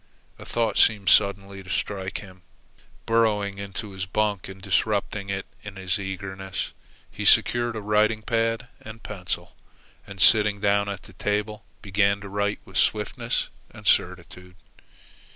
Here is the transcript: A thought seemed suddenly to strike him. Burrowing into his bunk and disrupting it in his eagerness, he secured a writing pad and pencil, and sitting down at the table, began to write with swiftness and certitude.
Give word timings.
A 0.39 0.45
thought 0.45 0.79
seemed 0.79 1.09
suddenly 1.09 1.61
to 1.61 1.69
strike 1.69 2.21
him. 2.21 2.41
Burrowing 3.05 3.59
into 3.59 3.91
his 3.91 4.07
bunk 4.07 4.49
and 4.49 4.59
disrupting 4.59 5.29
it 5.29 5.45
in 5.61 5.75
his 5.75 5.99
eagerness, 5.99 6.71
he 7.11 7.23
secured 7.23 7.75
a 7.75 7.81
writing 7.81 8.23
pad 8.23 8.67
and 8.81 9.03
pencil, 9.03 9.55
and 10.07 10.19
sitting 10.19 10.59
down 10.59 10.89
at 10.89 11.03
the 11.03 11.13
table, 11.13 11.65
began 11.83 12.19
to 12.21 12.29
write 12.29 12.61
with 12.65 12.77
swiftness 12.77 13.49
and 13.69 13.85
certitude. 13.85 14.55